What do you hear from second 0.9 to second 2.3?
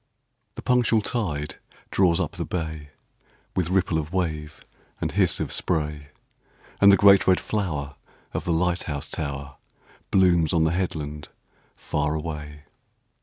tide draws